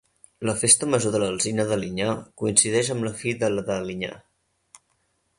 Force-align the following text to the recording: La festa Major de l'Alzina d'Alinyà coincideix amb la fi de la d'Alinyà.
La 0.49 0.53
festa 0.59 0.87
Major 0.93 1.11
de 1.15 1.19
l'Alzina 1.23 1.65
d'Alinyà 1.71 2.07
coincideix 2.43 2.89
amb 2.95 3.07
la 3.07 3.11
fi 3.19 3.33
de 3.43 3.51
la 3.57 3.65
d'Alinyà. 3.69 4.11